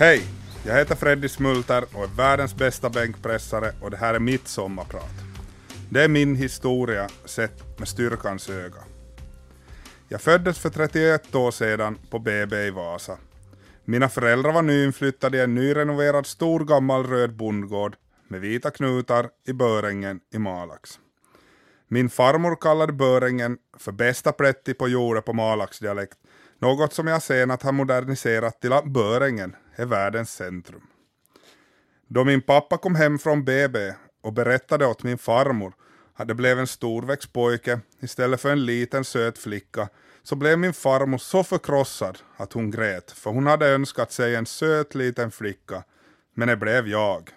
[0.00, 0.22] Hej!
[0.66, 5.14] Jag heter Freddy Smulter och är världens bästa bänkpressare och det här är mitt sommarprat.
[5.90, 8.82] Det är min historia sett med styrkans öga.
[10.08, 13.18] Jag föddes för 31 år sedan på BB i Vasa.
[13.84, 17.96] Mina föräldrar var nyinflyttade i en nyrenoverad stor gammal röd bondgård
[18.28, 20.90] med vita knutar i Börängen i Malax.
[21.88, 26.18] Min farmor kallade Börängen för bästa plätti på jorden på Malaxdialekt,
[26.60, 30.82] något som jag senare har moderniserat till att Börängen är världens centrum.
[32.06, 35.72] Då min pappa kom hem från BB och berättade åt min farmor
[36.14, 39.88] att det blev en storväxt pojke istället för en liten söt flicka
[40.22, 44.46] så blev min farmor så förkrossad att hon grät, för hon hade önskat sig en
[44.46, 45.84] söt liten flicka,
[46.34, 47.30] men det blev jag.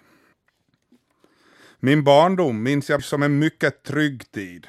[1.80, 4.66] Min barndom minns jag som en mycket trygg tid.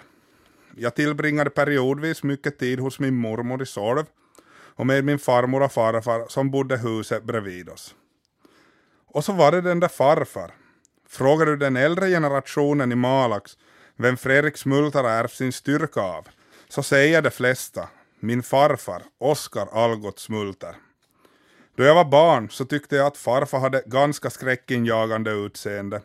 [0.76, 4.06] Jag tillbringade periodvis mycket tid hos min mormor i Solv
[4.76, 7.96] och med min farmor och farfar som bodde huset bredvid oss.
[9.08, 10.52] Och så var det den där farfar.
[11.10, 13.58] Frågar du den äldre generationen i Malax
[13.98, 16.28] vem Fredrik Smultar ärvt sin styrka av,
[16.70, 20.76] så säger de flesta min farfar Oskar Algot Smulter.
[21.76, 26.02] Då jag var barn så tyckte jag att farfar hade ganska skräckinjagande utseende.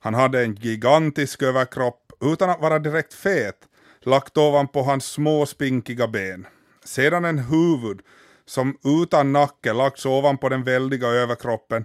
[0.00, 3.58] Han hade en gigantisk överkropp utan att vara direkt fet,
[4.00, 6.46] lagt ovanpå hans små spinkiga ben.
[6.84, 8.00] Sedan en huvud
[8.46, 11.84] som utan nacke lagts ovanpå den väldiga överkroppen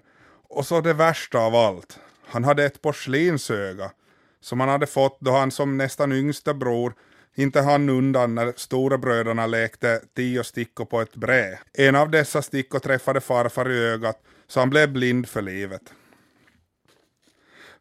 [0.49, 3.91] och så det värsta av allt, han hade ett porslinsöga
[4.41, 6.93] som han hade fått då han som nästan yngsta bror
[7.35, 11.59] inte hann undan när storebröderna lekte tio stickor på ett brä.
[11.73, 15.93] En av dessa stickor träffade farfar i ögat så han blev blind för livet.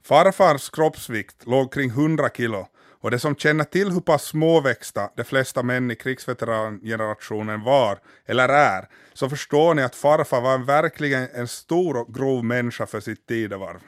[0.03, 2.67] Farfars kroppsvikt låg kring 100 kilo
[3.01, 8.49] och de som känner till hur pass småväxta de flesta män i krigsveterangenerationen var, eller
[8.49, 13.27] är, så förstår ni att farfar var verkligen en stor och grov människa för sitt
[13.27, 13.81] tidevarv.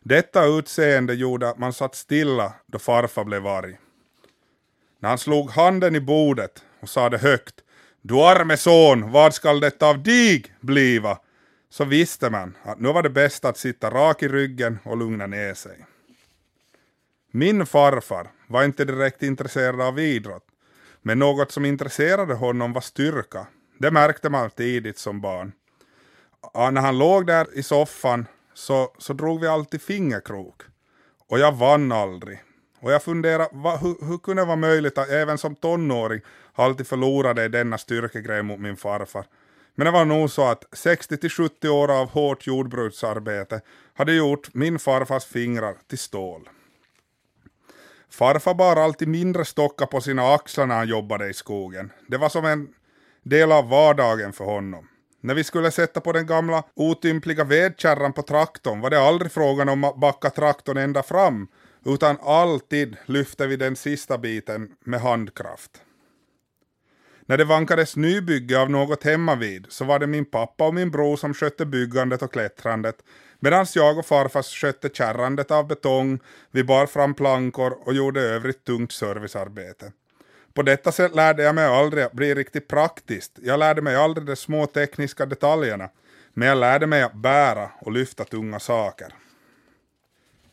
[0.00, 3.78] Detta utseende gjorde att man satt stilla då farfar blev arg.
[5.00, 7.54] När han slog handen i bordet och sade högt
[8.00, 11.18] Du arme son, vad skall detta av dig bliva?
[11.70, 15.26] Så visste man att nu var det bäst att sitta rak i ryggen och lugna
[15.26, 15.86] ner sig.
[17.38, 20.44] Min farfar var inte direkt intresserad av idrott,
[21.02, 23.46] men något som intresserade honom var styrka.
[23.78, 25.52] Det märkte man tidigt som barn.
[26.54, 30.62] när han låg där i soffan så, så drog vi alltid fingerkrok.
[31.28, 32.42] Och jag vann aldrig.
[32.80, 36.20] Och jag funderade, va, hur, hur kunde det vara möjligt att även som tonåring
[36.52, 39.24] alltid förlorade i denna styrkegrej mot min farfar.
[39.74, 43.60] Men det var nog så att 60-70 år av hårt jordbruksarbete
[43.94, 46.48] hade gjort min farfars fingrar till stål.
[48.10, 51.92] Farfar bar alltid mindre stockar på sina axlar när han jobbade i skogen.
[52.06, 52.68] Det var som en
[53.22, 54.88] del av vardagen för honom.
[55.20, 59.68] När vi skulle sätta på den gamla otympliga vedkärran på traktorn var det aldrig frågan
[59.68, 61.48] om att backa traktorn ända fram,
[61.84, 65.70] utan alltid lyfte vi den sista biten med handkraft.
[67.26, 71.16] När det vankades nybygge av något hemmavid så var det min pappa och min bror
[71.16, 72.96] som skötte byggandet och klättrandet,
[73.40, 78.64] medan jag och farfar skötte kärrandet av betong, vi bar fram plankor och gjorde övrigt
[78.64, 79.92] tungt servicearbete.
[80.54, 83.38] På detta sätt lärde jag mig aldrig att bli riktigt praktiskt.
[83.42, 85.88] Jag lärde mig aldrig de små tekniska detaljerna,
[86.34, 89.14] men jag lärde mig att bära och lyfta tunga saker.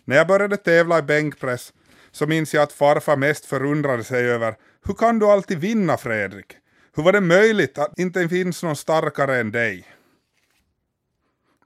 [0.05, 1.73] När jag började tävla i bänkpress
[2.11, 6.57] så minns jag att farfar mest förundrade sig över hur kan du alltid vinna Fredrik?
[6.95, 9.87] Hur var det möjligt att inte finns någon starkare än dig?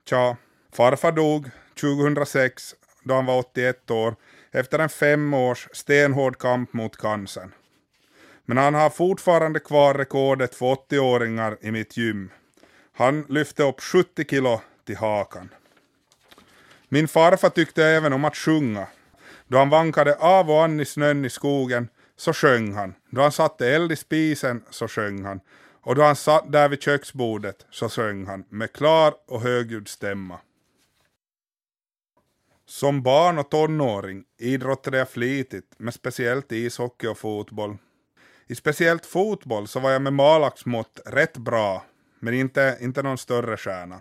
[0.08, 0.36] Tja,
[0.72, 1.50] farfar dog
[1.80, 4.16] 2006 då han var 81 år
[4.50, 7.52] efter en fem års stenhård kamp mot cancern.
[8.44, 12.30] Men han har fortfarande kvar rekordet för 80-åringar i mitt gym.
[12.92, 15.48] Han lyfte upp 70 kilo till hakan.
[16.88, 18.86] Min farfar tyckte även om att sjunga.
[19.48, 22.94] Då han vankade av och an i snön i skogen så sjöng han.
[23.10, 25.40] Då han satte eld i spisen så sjöng han.
[25.82, 30.38] Och då han satt där vid köksbordet så sjöng han med klar och högljudd stämma.
[32.70, 37.76] Som barn och tonåring idrottade jag flitigt med speciellt ishockey och fotboll.
[38.46, 41.84] I speciellt fotboll så var jag med Malax mått rätt bra,
[42.20, 44.00] men inte, inte någon större stjärna.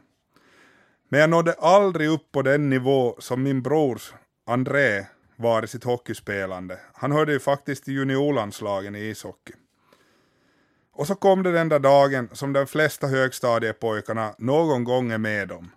[1.09, 4.01] Men jag nådde aldrig upp på den nivå som min bror
[4.45, 5.05] André
[5.35, 6.79] var i sitt hockeyspelande.
[6.93, 9.53] Han hörde ju faktiskt till juniorlandslagen i ishockey.
[10.93, 15.51] Och så kom det den där dagen som de flesta högstadiepojkarna någon gång är med
[15.51, 15.71] om.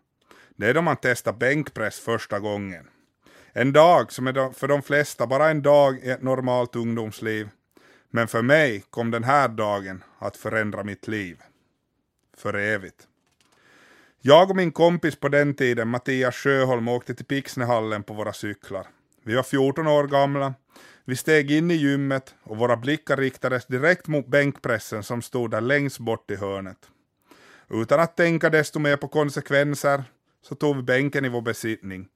[0.57, 2.89] Det är då man testar bänkpress första gången.
[3.53, 7.49] En dag som är för de flesta bara en dag i ett normalt ungdomsliv.
[8.11, 11.41] Men för mig kom den här dagen att förändra mitt liv.
[12.37, 13.09] För evigt.
[14.21, 18.87] Jag och min kompis på den tiden, Mattias Sjöholm, åkte till Pixnehallen på våra cyklar.
[19.25, 20.55] Vi var 14 år gamla.
[21.05, 25.61] Vi steg in i gymmet och våra blickar riktades direkt mot bänkpressen som stod där
[25.61, 26.79] längst bort i hörnet.
[27.71, 30.05] Utan att tänka desto mer på konsekvenser
[30.43, 32.09] så tog vi bänken i vår besittning.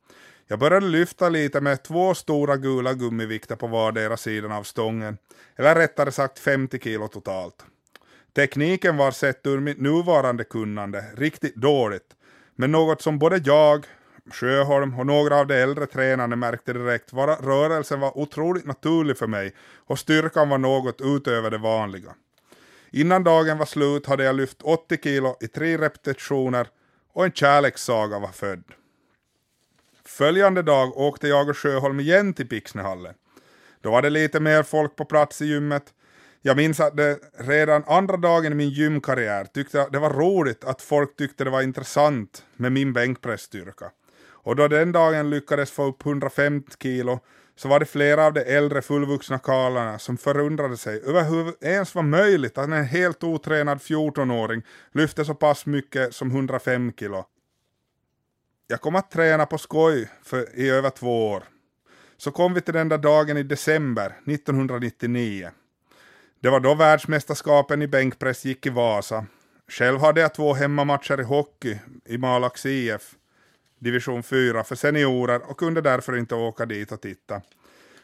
[0.46, 5.18] Jag började lyfta lite med två stora gula gummivikter på vardera sidan av stången,
[5.56, 7.64] eller rättare sagt 50 kilo totalt.
[8.34, 12.16] Tekniken var sett ur mitt nuvarande kunnande riktigt dåligt,
[12.54, 13.86] men något som både jag,
[14.30, 19.18] Sjöholm och några av de äldre tränarna märkte direkt var att rörelsen var otroligt naturlig
[19.18, 22.14] för mig och styrkan var något utöver det vanliga.
[22.90, 26.66] Innan dagen var slut hade jag lyft 80 kilo i tre repetitioner
[27.16, 28.62] och en kärlekssaga var född.
[30.04, 33.14] Följande dag åkte jag och Sjöholm igen till Pixnehallen.
[33.80, 35.94] Då var det lite mer folk på plats i gymmet.
[36.42, 40.82] Jag minns att det redan andra dagen i min gymkarriär tyckte det var roligt att
[40.82, 43.90] folk tyckte det var intressant med min bänkpressstyrka.
[44.28, 47.20] Och då den dagen lyckades få upp 150 kilo
[47.56, 51.66] så var det flera av de äldre fullvuxna karlarna som förundrade sig över hur det
[51.66, 54.62] ens var möjligt att en helt otränad 14-åring
[54.92, 57.24] lyfte så pass mycket som 105 kilo.
[58.66, 61.44] Jag kom att träna på skoj för, i över två år.
[62.16, 65.50] Så kom vi till den där dagen i december 1999.
[66.40, 69.26] Det var då världsmästerskapen i bänkpress gick i Vasa.
[69.68, 73.14] Själv hade jag två hemmamatcher i hockey i Malax IF
[73.78, 77.40] division 4 för seniorer och kunde därför inte åka dit och titta.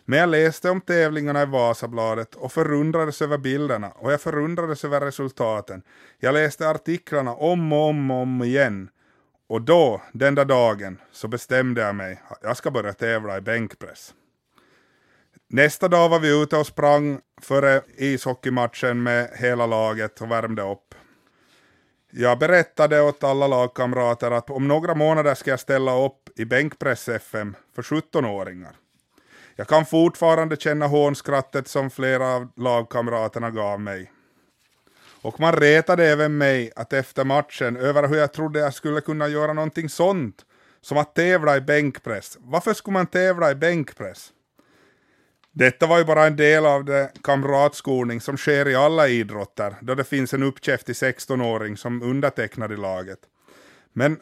[0.04, 5.00] Men jag läste om tävlingarna i Vasabladet och förundrades över bilderna och jag förundrades över
[5.00, 5.82] resultaten.
[6.18, 8.88] Jag läste artiklarna om och om och om igen.
[9.46, 13.40] Och då, den där dagen, så bestämde jag mig att jag ska börja tävla i
[13.40, 14.14] bänkpress.
[15.48, 20.94] Nästa dag var vi ute och sprang före ishockeymatchen med hela laget och värmde upp.
[22.14, 27.56] Jag berättade åt alla lagkamrater att om några månader ska jag ställa upp i bänkpress-FM
[27.74, 28.76] för 17-åringar.
[29.56, 34.12] Jag kan fortfarande känna hånskrattet som flera av lagkamraterna gav mig.
[35.22, 39.28] Och man retade även mig att efter matchen över hur jag trodde jag skulle kunna
[39.28, 40.44] göra någonting sånt,
[40.80, 42.38] som att tävla i bänkpress.
[42.40, 44.32] Varför skulle man tävla i bänkpress?
[45.54, 49.94] Detta var ju bara en del av den kamratskolning som sker i alla idrotter, då
[49.94, 53.18] det finns en uppkäftig 16-åring som undertecknar i laget.
[53.92, 54.20] Men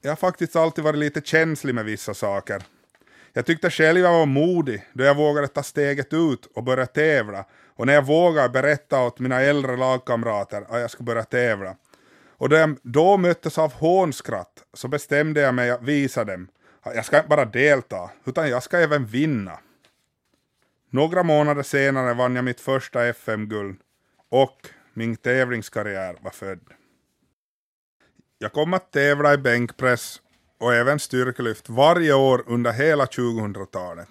[0.00, 2.62] jag har faktiskt alltid varit lite känslig med vissa saker.
[3.32, 7.44] Jag tyckte själv jag var modig då jag vågade ta steget ut och börja tävla,
[7.76, 11.76] och när jag vågade berätta åt mina äldre lagkamrater att jag skulle börja tävla.
[12.28, 16.48] Och då jag då möttes av hånskratt så bestämde jag mig att visa dem
[16.82, 19.58] att jag ska inte bara delta, utan jag ska även vinna.
[20.90, 23.80] Några månader senare vann jag mitt första FM-guld
[24.30, 24.56] och
[24.94, 26.60] min tävlingskarriär var född.
[28.38, 30.20] Jag kom att tävla i bänkpress
[30.60, 34.08] och även styrkelyft varje år under hela 2000-talet.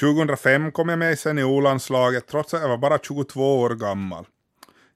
[0.00, 4.26] 2005 kom jag med i seniorlandslaget trots att jag var bara 22 år gammal.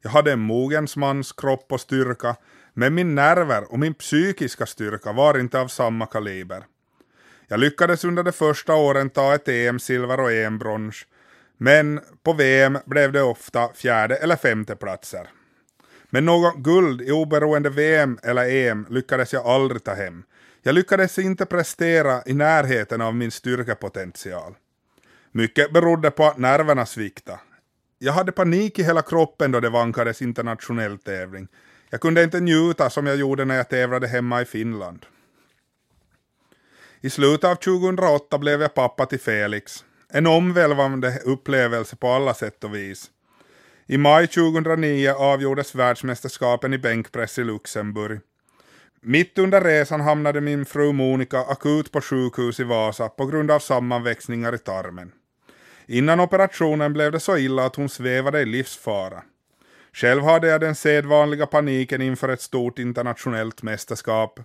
[0.02, 2.36] Jag hade en mogens mans kropp och styrka,
[2.74, 6.64] men min nerver och min psykiska styrka var inte av samma kaliber.
[7.48, 11.06] Jag lyckades under de första åren ta ett EM-silver och EM-brons,
[11.56, 15.28] men på VM blev det ofta fjärde eller femte platser.
[16.10, 20.22] Men något guld i oberoende VM eller EM lyckades jag aldrig ta hem.
[20.62, 24.54] Jag lyckades inte prestera i närheten av min styrkepotential.
[25.32, 27.40] Mycket berodde på att nerverna sviktade.
[27.98, 31.48] Jag hade panik i hela kroppen då det vankades internationell tävling.
[31.90, 35.06] Jag kunde inte njuta som jag gjorde när jag tävlade hemma i Finland.
[37.04, 39.84] I slutet av 2008 blev jag pappa till Felix.
[40.12, 43.10] En omvälvande upplevelse på alla sätt och vis.
[43.86, 48.20] I maj 2009 avgjordes världsmästerskapen i bänkpress i Luxemburg.
[49.00, 53.58] Mitt under resan hamnade min fru Monica akut på sjukhus i Vasa på grund av
[53.58, 55.12] sammanväxningar i tarmen.
[55.86, 59.22] Innan operationen blev det så illa att hon svävade i livsfara.
[59.92, 64.40] Själv hade jag den sedvanliga paniken inför ett stort internationellt mästerskap.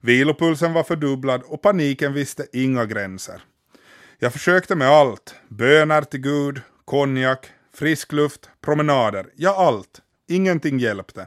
[0.00, 3.42] Vilopulsen var fördubblad och paniken visste inga gränser.
[4.18, 5.34] Jag försökte med allt.
[5.48, 9.26] Böner till Gud, konjak, frisk luft, promenader.
[9.36, 10.00] Ja, allt.
[10.28, 11.26] Ingenting hjälpte.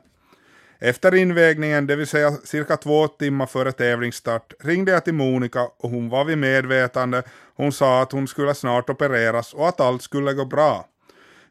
[0.80, 5.90] Efter invägningen, det vill säga cirka två timmar före tävlingsstart, ringde jag till Monica och
[5.90, 7.24] hon var vid medvetande.
[7.56, 10.86] Hon sa att hon skulle snart opereras och att allt skulle gå bra.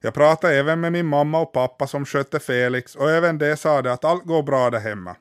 [0.04, 3.78] Jag pratade även med min mamma och pappa som skötte Felix och även de sa
[3.78, 5.16] att allt går bra där hemma.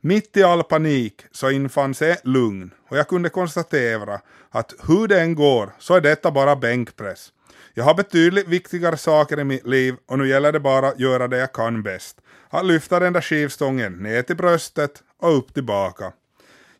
[0.00, 4.20] Mitt i all panik så infann sig lugn och jag kunde konstatera
[4.50, 7.32] att hur det än går så är detta bara bänkpress.
[7.74, 11.28] Jag har betydligt viktigare saker i mitt liv och nu gäller det bara att göra
[11.28, 12.16] det jag kan bäst.
[12.50, 16.12] Att lyfta den där skivstången ner till bröstet och upp tillbaka.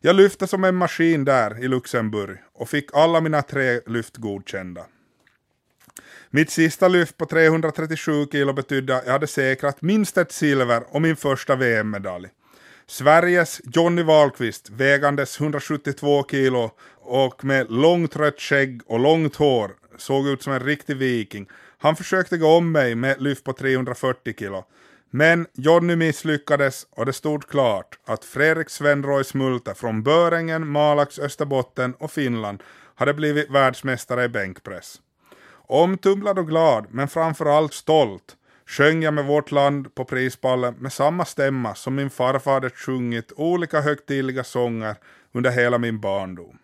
[0.01, 4.85] Jag lyfte som en maskin där i Luxemburg och fick alla mina tre lyft godkända.
[6.29, 11.01] Mitt sista lyft på 337 kilo betydde att jag hade säkrat minst ett silver och
[11.01, 12.27] min första VM-medalj.
[12.87, 20.27] Sveriges Johnny Wahlqvist, vägandes 172 kilo och med långt rött skägg och långt hår, såg
[20.27, 21.47] ut som en riktig viking.
[21.77, 24.63] Han försökte gå om mig med ett lyft på 340 kilo.
[25.09, 31.93] Men Johnny misslyckades och det stod klart att Fredrik Svenroy Smulte från Börängen, Malax, Österbotten
[31.93, 32.63] och Finland
[32.95, 35.01] hade blivit världsmästare i bänkpress.
[35.67, 41.25] Omtumlad och glad, men framförallt stolt, sjöng jag med vårt land på prispallen med samma
[41.25, 44.95] stämma som min farfar hade sjungit olika högtidliga sånger
[45.31, 46.57] under hela min barndom.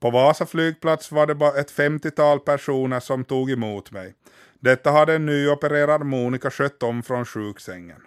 [0.00, 4.14] På Vasa flygplats var det bara ett femtiotal personer som tog emot mig.
[4.60, 8.02] Detta hade en nyopererad Monica skött om från sjuksängen.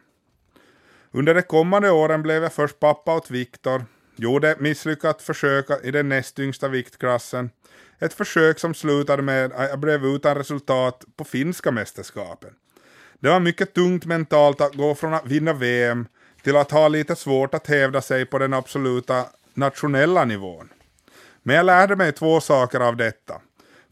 [1.12, 5.92] Under de kommande åren blev jag först pappa åt Viktor, gjorde ett misslyckat försök i
[5.92, 7.50] den näst yngsta viktklassen,
[8.00, 12.54] ett försök som slutade med att jag blev utan resultat på finska mästerskapen.
[13.20, 16.08] Det var mycket tungt mentalt att gå från att vinna VM
[16.44, 20.70] till att ha lite svårt att hävda sig på den absoluta nationella nivån.
[21.44, 23.42] Men jag lärde mig två saker av detta.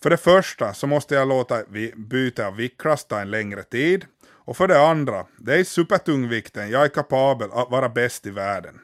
[0.04, 1.64] För det första så måste jag låta
[1.96, 4.06] byte av viktklass ta en längre tid.
[4.28, 8.30] Och för det andra, det är i supertungvikten jag är kapabel att vara bäst i
[8.30, 8.80] världen.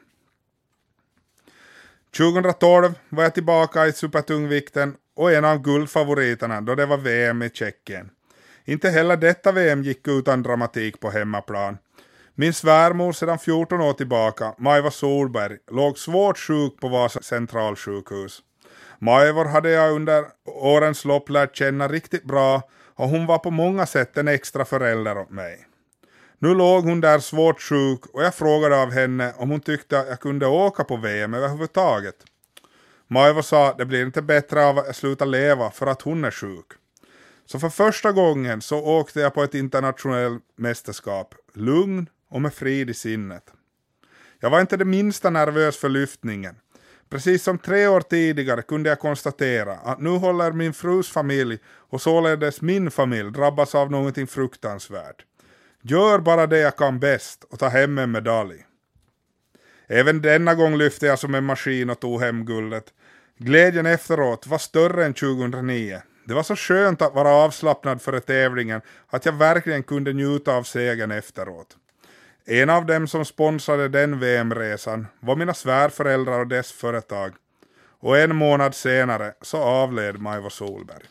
[2.16, 7.50] 2012 var jag tillbaka i supertungvikten och en av guldfavoriterna då det var VM i
[7.50, 8.10] Tjeckien.
[8.64, 11.78] Inte heller detta VM gick utan dramatik på hemmaplan.
[12.34, 18.42] Min svärmor sedan 14 år tillbaka, Majva Solberg, låg svårt sjuk på Vasa centralsjukhus.
[18.98, 22.62] Majvor hade jag under årens lopp lärt känna riktigt bra
[22.94, 25.66] och hon var på många sätt en extra förälder åt mig.
[26.38, 30.08] Nu låg hon där svårt sjuk och jag frågade av henne om hon tyckte att
[30.08, 32.14] jag kunde åka på VM överhuvudtaget.
[33.12, 36.30] Majvor sa att det blir inte bättre av att sluta leva för att hon är
[36.30, 36.66] sjuk.
[37.46, 42.90] Så för första gången så åkte jag på ett internationellt mästerskap, lugn och med frid
[42.90, 43.52] i sinnet.
[44.40, 46.54] Jag var inte det minsta nervös för lyftningen.
[47.08, 52.02] Precis som tre år tidigare kunde jag konstatera att nu håller min frus familj och
[52.02, 55.24] således min familj drabbas av någonting fruktansvärt.
[55.82, 58.64] Gör bara det jag kan bäst och ta hem en medalj.
[59.94, 62.84] Även denna gång lyfte jag som en maskin och tog hem guldet.
[63.38, 66.02] Glädjen efteråt var större än 2009.
[66.24, 68.80] Det var så skönt att vara avslappnad före tävlingen
[69.10, 71.76] att jag verkligen kunde njuta av segern efteråt.
[72.44, 77.32] En av dem som sponsrade den VM-resan var mina svärföräldrar och dess företag.
[78.00, 81.04] Och en månad senare så avled Majvo Solberg.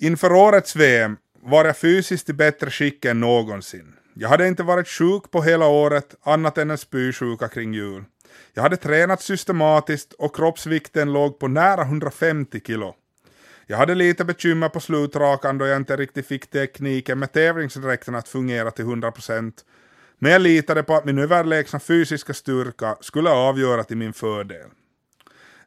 [0.00, 3.94] Inför årets VM var jag fysiskt i bättre skick än någonsin.
[4.16, 8.04] Jag hade inte varit sjuk på hela året annat än en spysjuka kring jul.
[8.54, 12.94] Jag hade tränat systematiskt och kroppsvikten låg på nära 150 kilo.
[13.66, 18.28] Jag hade lite bekymmer på slutrakan då jag inte riktigt fick tekniken med tävlingsdräkten att
[18.28, 19.52] fungera till 100%.
[20.18, 24.68] Men jag litade på att min överlägsna fysiska styrka skulle avgöra till min fördel.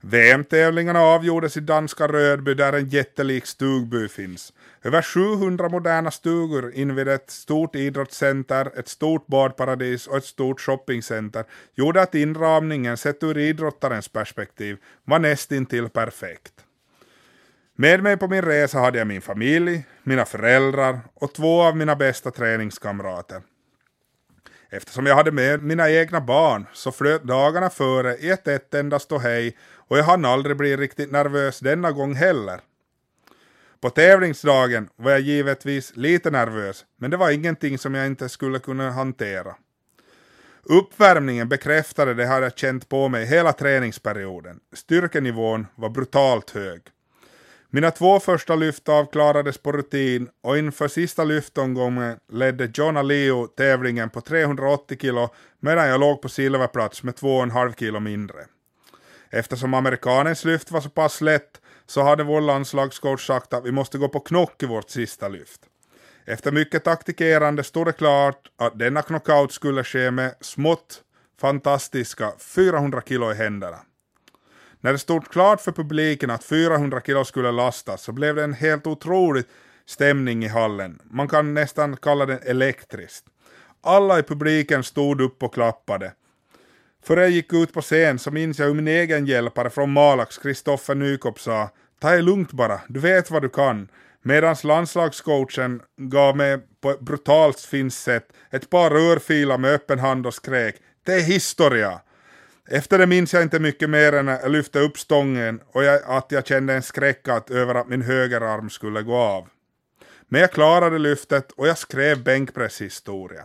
[0.02, 4.54] VM-tävlingarna avgjordes i danska Rödby där en jättelik stugby finns.
[4.84, 11.46] Över 700 moderna stugor invid ett stort idrottscenter, ett stort badparadis och ett stort shoppingcenter
[11.76, 16.54] gjorde att inramningen sett ur idrottarens perspektiv var nästintill perfekt.
[17.76, 21.96] Med mig på min resa hade jag min familj, mina föräldrar och två av mina
[21.96, 23.42] bästa träningskamrater.
[24.70, 29.00] Eftersom jag hade med mina egna barn så flöt dagarna före i ett ett enda
[29.00, 29.58] ståhej
[29.88, 32.60] och jag hann aldrig bli riktigt nervös denna gång heller.
[33.82, 38.60] På tävlingsdagen var jag givetvis lite nervös, men det var ingenting som jag inte skulle
[38.60, 39.56] kunna hantera.
[40.64, 44.60] Uppvärmningen bekräftade det jag hade känt på mig hela träningsperioden.
[44.76, 46.82] Styrkenivån var brutalt hög.
[47.70, 54.10] Mina två första lyft avklarades på rutin och inför sista lyftomgången ledde John Leo tävlingen
[54.10, 55.30] på 380 kilo
[55.60, 58.46] medan jag låg på silverplats med 2,5 kilo mindre.
[59.30, 63.98] Eftersom amerikanens lyft var så pass lätt så hade vår landslagscoach sagt att vi måste
[63.98, 65.62] gå på knock i vårt sista lyft.
[66.26, 71.04] Efter mycket taktikerande stod det klart att denna knockout skulle ske med smått
[71.42, 73.78] fantastiska 400 kilo i händerna.
[74.82, 78.54] När det stod klart för publiken att 400 kilo skulle lastas så blev det en
[78.54, 79.44] helt otrolig
[79.86, 81.02] stämning i hallen.
[81.04, 83.26] Man kan nästan kalla den elektriskt.
[83.82, 86.14] Alla i publiken stod upp och klappade.
[87.08, 90.38] Före jag gick ut på scen så minns jag hur min egen hjälpare från Malax,
[90.38, 93.88] Kristoffer Nykop, sa ta det lugnt bara, du vet vad du kan.
[94.22, 100.28] Medans landslagscoachen gav mig på ett brutalt finskt sätt ett par rörfilar med öppen hand
[100.28, 102.00] och skrek ”Det är historia!”
[102.70, 106.02] Efter det minns jag inte mycket mer än att jag lyfte upp stången och jag,
[106.06, 109.48] att jag kände en skräck att, över att min högerarm skulle gå av.
[110.30, 113.44] Men jag klarade lyftet och jag skrev bänkpresshistoria.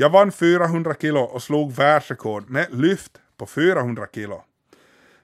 [0.00, 4.44] Jag vann 400 kilo och slog världsrekord med lyft på 400 kilo.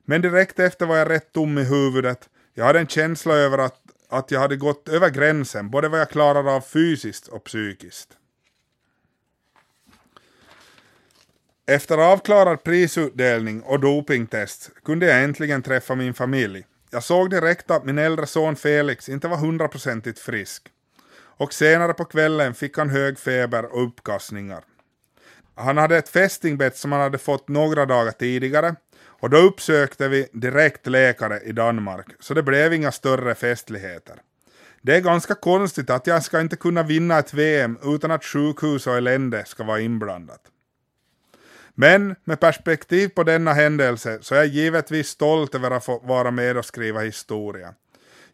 [0.04, 2.28] Men direkt efter var jag rätt tom i huvudet.
[2.54, 6.10] Jag hade en känsla över att, att jag hade gått över gränsen, både vad jag
[6.10, 8.08] klarade av fysiskt och psykiskt.
[11.66, 16.66] Efter avklarad prisutdelning och dopingtest kunde jag äntligen träffa min familj.
[16.90, 20.68] Jag såg direkt att min äldre son Felix inte var hundraprocentigt frisk.
[21.36, 24.64] Och senare på kvällen fick han hög feber och uppkastningar.
[25.54, 28.74] Han hade ett fästingbett som han hade fått några dagar tidigare
[29.20, 34.16] och då uppsökte vi direkt läkare i Danmark, så det blev inga större festligheter.
[34.82, 38.86] Det är ganska konstigt att jag ska inte kunna vinna ett VM utan att sjukhus
[38.86, 40.40] och elände ska vara inblandat.
[41.74, 46.30] Men med perspektiv på denna händelse så är jag givetvis stolt över att få vara
[46.30, 47.74] med och skriva historia.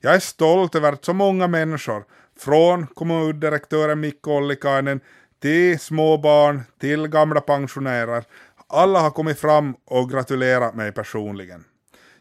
[0.00, 2.04] Jag är stolt över att så många människor,
[2.44, 5.00] från kommundirektören Mikko Ollikainen
[5.40, 8.24] till småbarn, till gamla pensionärer,
[8.66, 11.64] alla har kommit fram och gratulerat mig personligen.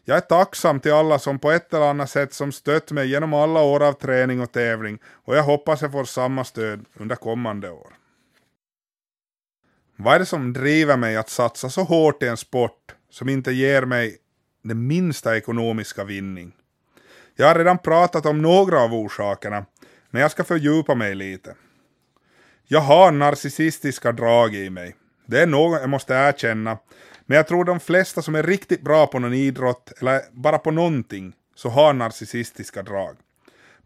[0.04, 3.34] Jag är tacksam till alla som på ett eller annat sätt som stött mig genom
[3.34, 7.70] alla år av träning och tävling och jag hoppas jag får samma stöd under kommande
[7.70, 7.92] år.
[9.96, 13.52] Vad är det som driver mig att satsa så hårt i en sport som inte
[13.52, 14.16] ger mig
[14.62, 16.52] den minsta ekonomiska vinning?
[17.36, 19.64] Jag har redan pratat om några av orsakerna,
[20.12, 21.54] men jag ska fördjupa mig lite.
[22.64, 24.96] Jag har narcissistiska drag i mig.
[25.26, 26.78] Det är något jag måste erkänna,
[27.26, 30.70] men jag tror de flesta som är riktigt bra på någon idrott, eller bara på
[30.70, 33.16] någonting, så har narcissistiska drag.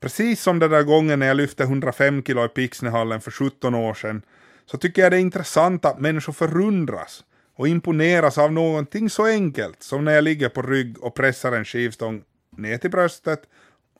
[0.01, 3.95] Precis som den där gången när jag lyfte 105 kilo i Pixnehallen för 17 år
[3.95, 4.23] sedan,
[4.67, 7.25] så tycker jag det är intressant att människor förundras
[7.57, 11.65] och imponeras av någonting så enkelt som när jag ligger på rygg och pressar en
[11.65, 12.23] skivstång
[12.57, 13.43] ner till bröstet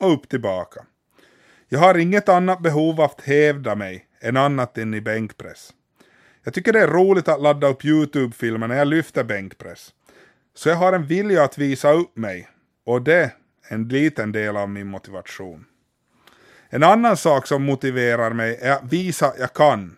[0.01, 0.85] och upp tillbaka.
[1.69, 5.73] Jag har inget annat behov av att hävda mig än annat än i bänkpress.
[6.45, 9.91] Jag tycker det är roligt att ladda upp YouTube-filmer när jag lyfter bänkpress.
[10.55, 12.49] Så jag har en vilja att visa upp mig
[12.85, 13.31] och det är
[13.69, 15.65] en liten del av min motivation.
[16.69, 19.97] En annan sak som motiverar mig är att visa att jag kan.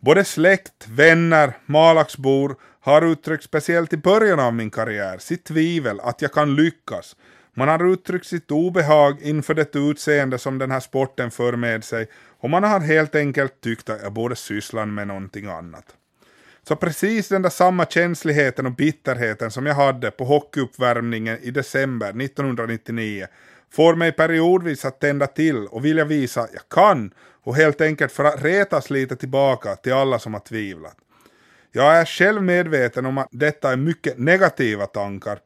[0.00, 6.22] Både släkt, vänner, Malaxbor har uttryckt speciellt i början av min karriär sitt tvivel att
[6.22, 7.16] jag kan lyckas.
[7.56, 12.08] Man har uttryckt sitt obehag inför det utseende som den här sporten för med sig
[12.40, 15.84] och man har helt enkelt tyckt att jag borde syssla med någonting annat.
[16.68, 22.08] Så precis den där samma känsligheten och bitterheten som jag hade på hockeyuppvärmningen i december
[22.08, 23.26] 1999
[23.72, 27.10] får mig periodvis att tända till och vilja visa att jag kan
[27.44, 30.96] och helt enkelt för att retas lite tillbaka till alla som har tvivlat.
[31.72, 35.38] Jag är själv medveten om att detta är mycket negativa tankar,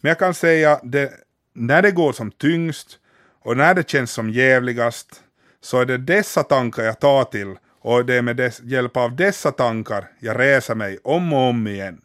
[0.00, 1.12] men jag kan säga det
[1.52, 2.98] när det går som tyngst
[3.42, 5.22] och när det känns som jävligast
[5.60, 9.16] så är det dessa tankar jag tar till och det är med dess, hjälp av
[9.16, 12.00] dessa tankar jag reser mig om och om igen.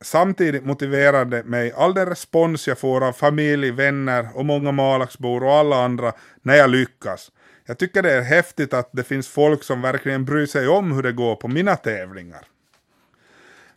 [0.00, 5.44] Samtidigt motiverar det mig all den respons jag får av familj, vänner och många Malaxbor
[5.44, 7.30] och alla andra när jag lyckas.
[7.66, 11.02] Jag tycker det är häftigt att det finns folk som verkligen bryr sig om hur
[11.02, 12.42] det går på mina tävlingar.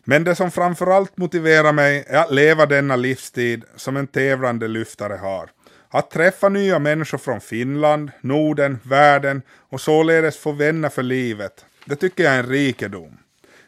[0.09, 5.13] Men det som framförallt motiverar mig är att leva denna livstid som en tävlande lyftare
[5.13, 5.49] har.
[5.89, 11.95] Att träffa nya människor från Finland, Norden, världen och således få vänner för livet, det
[11.95, 13.17] tycker jag är en rikedom.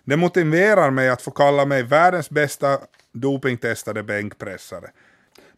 [0.04, 2.80] Det motiverar mig att få kalla mig världens bästa
[3.14, 4.90] dopingtestade bänkpressare.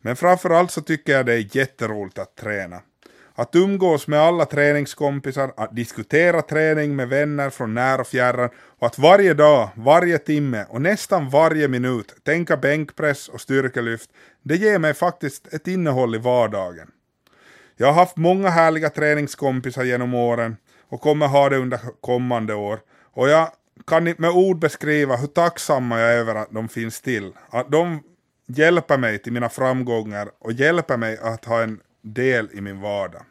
[0.01, 2.81] Men framförallt så tycker jag det är jätteroligt att träna.
[3.35, 8.87] Att umgås med alla träningskompisar, att diskutera träning med vänner från när och fjärran och
[8.87, 14.09] att varje dag, varje timme och nästan varje minut tänka bänkpress och styrkelyft,
[14.43, 16.91] det ger mig faktiskt ett innehåll i vardagen.
[17.77, 20.57] Jag har haft många härliga träningskompisar genom åren
[20.89, 22.79] och kommer ha det under kommande år
[23.13, 23.51] och jag
[23.87, 27.33] kan inte med ord beskriva hur tacksamma jag är över att de finns till.
[27.49, 28.03] Att de
[28.47, 33.21] hjälper mig till mina framgångar och hjälper mig att ha en del i min vardag.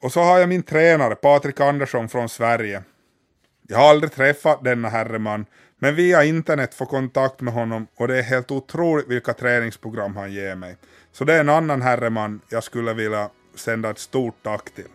[0.00, 2.82] Och så har jag min tränare Patrik Andersson från Sverige.
[3.68, 5.46] Jag har aldrig träffat denna herreman,
[5.78, 10.32] men via internet får kontakt med honom och det är helt otroligt vilka träningsprogram han
[10.32, 10.76] ger mig.
[11.12, 14.88] Så det är en annan herreman jag skulle vilja sända ett stort tack till.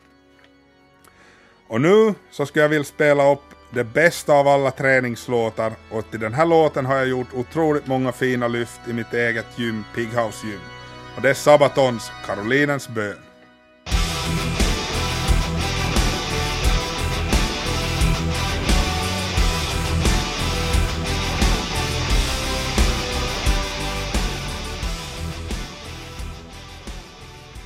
[1.68, 6.20] Och nu så skulle jag vilja spela upp det bästa av alla träningslåtar och till
[6.20, 10.48] den här låten har jag gjort otroligt många fina lyft i mitt eget gym, Pighouse
[10.48, 10.79] Gym
[11.20, 13.18] och det är Sabatons Karolinens bön.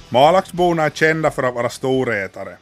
[0.10, 2.58] Malaxborna är kända för att vara storätare.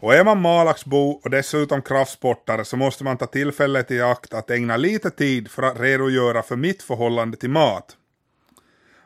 [0.00, 4.50] Och är man Malaxbo och dessutom kraftsportare så måste man ta tillfället i akt att
[4.50, 7.96] ägna lite tid för att redogöra för mitt förhållande till mat.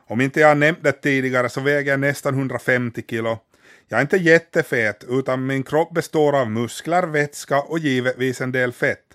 [0.09, 3.39] Om inte jag har nämnt det tidigare så väger jag nästan 150 kilo.
[3.87, 8.71] Jag är inte jättefet utan min kropp består av muskler, vätska och givetvis en del
[8.71, 9.05] fett.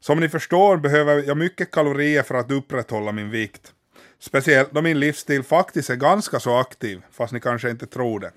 [0.00, 3.72] Som ni förstår behöver jag mycket kalorier för att upprätthålla min vikt.
[4.18, 8.32] Speciellt då min livsstil faktiskt är ganska så aktiv, fast ni kanske inte tror det.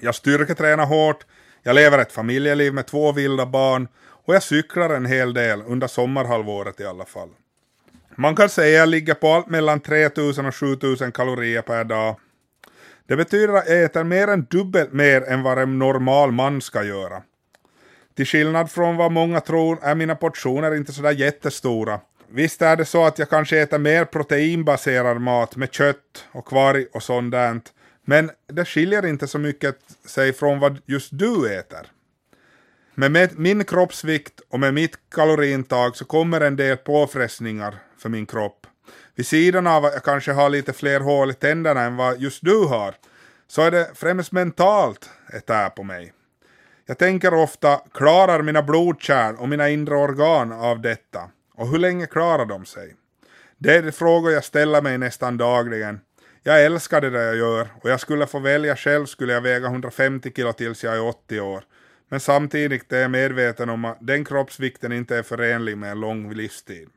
[0.00, 1.26] Jag styrketränar hårt,
[1.62, 3.88] jag lever ett familjeliv med två vilda barn
[4.24, 7.30] och jag cyklar en hel del under sommarhalvåret i alla fall.
[8.16, 12.16] Man kan säga att jag ligger på allt mellan 3000 och 7000 kalorier per dag.
[13.06, 16.84] Det betyder att jag äter mer än dubbelt mer än vad en normal man ska
[16.84, 17.22] göra.
[18.14, 22.00] Till skillnad från vad många tror är mina portioner inte sådär jättestora.
[22.28, 26.86] Visst är det så att jag kanske äter mer proteinbaserad mat med kött och kvarg
[26.92, 27.60] och sånt där,
[28.04, 31.86] men det skiljer inte så mycket sig från vad just du äter.
[32.94, 38.26] Men med min kroppsvikt och med mitt kaloriintag så kommer en del påfrestningar för min
[38.26, 38.66] kropp.
[39.14, 42.44] Vid sidan av att jag kanske har lite fler hål i tänderna än vad just
[42.44, 42.94] du har,
[43.48, 46.12] så är det främst mentalt ett är på mig.
[46.86, 51.30] Jag tänker ofta, klarar mina blodkärl och mina inre organ av detta?
[51.54, 52.94] Och hur länge klarar de sig?
[53.58, 56.00] Det är de frågor jag ställer mig nästan dagligen.
[56.42, 59.66] Jag älskar det där jag gör och jag skulle få välja själv skulle jag väga
[59.66, 61.64] 150 kilo tills jag är 80 år.
[62.12, 66.34] Men samtidigt är jag medveten om att den kroppsvikten inte är förenlig med en lång
[66.34, 66.88] livstid.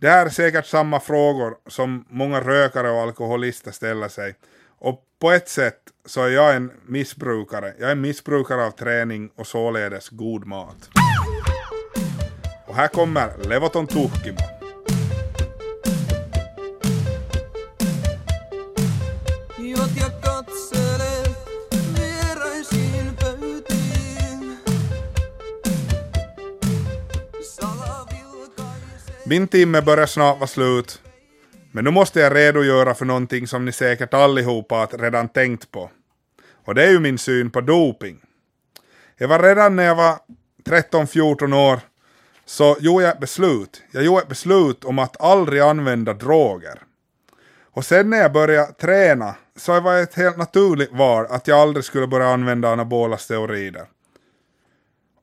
[0.00, 4.34] Det här är säkert samma frågor som många rökare och alkoholister ställer sig.
[4.78, 7.74] Och på ett sätt så är jag en missbrukare.
[7.78, 10.90] Jag är missbrukare av träning och således god mat.
[12.66, 14.53] Och här kommer Levoton Tuhkimo.
[29.26, 31.02] Min timme börjar snart vara slut.
[31.72, 35.90] Men nu måste jag redogöra för någonting som ni säkert allihopa redan tänkt på.
[36.64, 38.20] Och det är ju min syn på doping.
[39.16, 40.18] Jag var redan när jag var
[40.64, 41.80] 13-14 år
[42.44, 43.82] så gjorde jag ett beslut.
[43.90, 46.82] Jag gjorde ett beslut om att aldrig använda droger.
[47.62, 51.58] Och sen när jag började träna så var det ett helt naturligt val att jag
[51.58, 53.86] aldrig skulle börja använda anabola steroider.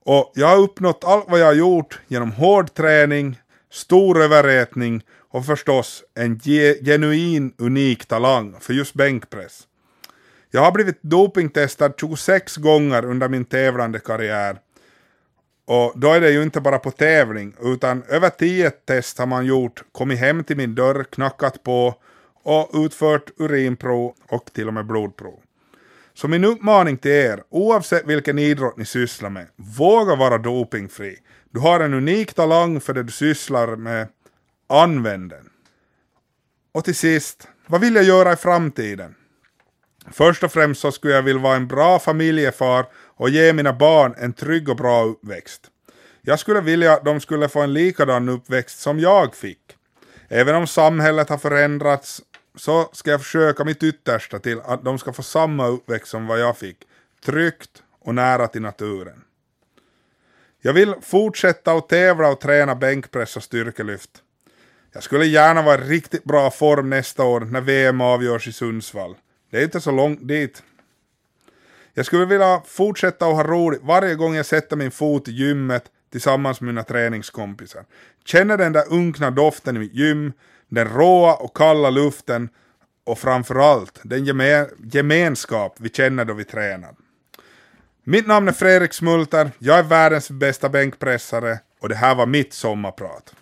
[0.06, 3.38] Och jag har uppnått allt vad jag har gjort genom hård träning,
[3.72, 9.68] stor överätning och förstås en ge- genuin unik talang för just bänkpress.
[10.52, 14.58] Jag har blivit dopingtestad 26 gånger under min tävlande karriär.
[15.66, 19.46] Och då är det ju inte bara på tävling, utan över 10 test har man
[19.46, 21.96] gjort, kommit hem till min dörr, knackat på
[22.44, 25.40] och utfört urinprov och till och med blodprov.
[26.14, 31.18] Så min uppmaning till er, oavsett vilken idrott ni sysslar med, våga vara dopingfri.
[31.54, 34.08] Du har en unik talang för det du sysslar med,
[34.70, 35.50] använd den.
[36.72, 39.16] Och till sist, vad vill jag göra i framtiden?
[40.12, 44.14] Först och främst så skulle jag vilja vara en bra familjefar och ge mina barn
[44.18, 45.68] en trygg och bra uppväxt.
[46.22, 49.78] Jag skulle vilja att de skulle få en likadan uppväxt som jag fick.
[50.28, 52.22] Även om samhället har förändrats
[52.56, 56.40] så ska jag försöka mitt yttersta till att de ska få samma uppväxt som vad
[56.40, 56.78] jag fick.
[57.26, 59.24] Tryggt och nära till naturen.
[60.64, 64.10] Jag vill fortsätta att tävla och träna bänkpress och styrkelyft.
[64.94, 69.16] Jag skulle gärna vara i riktigt bra form nästa år när VM avgörs i Sundsvall.
[69.52, 70.64] Det är inte så långt dit.
[71.94, 75.84] Jag skulle vilja fortsätta att ha roligt varje gång jag sätter min fot i gymmet
[76.12, 77.86] tillsammans med mina träningskompisar.
[78.26, 80.34] Känner den där unkna doften i mitt gym,
[80.68, 82.50] den råa och kalla luften
[83.04, 84.26] och framförallt den
[84.92, 86.96] gemenskap vi känner då vi tränar.
[88.04, 92.54] Mitt namn är Fredrik Smulter, jag är världens bästa bänkpressare och det här var mitt
[92.54, 93.34] sommarprat.